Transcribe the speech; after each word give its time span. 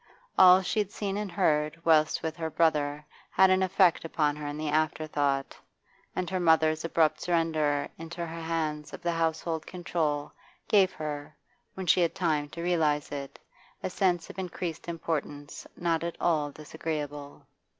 All 0.35 0.63
she 0.63 0.79
had 0.79 0.89
seen 0.89 1.15
and 1.15 1.31
heard 1.31 1.79
whilst 1.85 2.23
with 2.23 2.35
her 2.37 2.49
brother 2.49 3.05
had 3.29 3.51
an 3.51 3.61
effect 3.61 4.03
upon 4.03 4.35
her 4.35 4.47
in 4.47 4.57
the 4.57 4.69
afterthought, 4.69 5.55
and 6.15 6.27
her 6.27 6.39
mother's 6.39 6.83
abrupt 6.83 7.21
surrender 7.21 7.87
into 7.99 8.21
her 8.25 8.41
hands 8.41 8.93
of 8.93 9.03
the 9.03 9.11
household 9.11 9.67
control 9.67 10.31
gave 10.67 10.91
her, 10.93 11.35
when 11.75 11.85
she 11.85 12.01
had 12.01 12.15
time 12.15 12.49
to 12.49 12.63
realise 12.63 13.11
it, 13.11 13.37
a 13.83 13.91
sense 13.91 14.27
of 14.31 14.39
increased 14.39 14.87
importance 14.87 15.67
not 15.77 16.03
at 16.03 16.17
all 16.19 16.49
disagreeable. 16.49 17.45